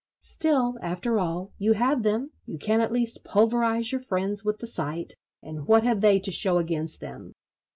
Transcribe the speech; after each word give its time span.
Still, 0.23 0.79
after 0.81 1.19
all, 1.19 1.51
you 1.59 1.73
have 1.73 2.01
them; 2.01 2.31
you 2.47 2.57
can 2.57 2.81
at 2.81 2.91
least 2.91 3.23
pulverise 3.23 3.91
your 3.91 4.01
friends 4.01 4.43
with 4.43 4.57
the 4.57 4.65
sight; 4.65 5.13
and 5.43 5.67
what 5.67 5.83
have 5.83 6.01
they 6.01 6.19
to 6.21 6.31
show 6.31 6.57
against 6.57 7.01
them? 7.01 7.33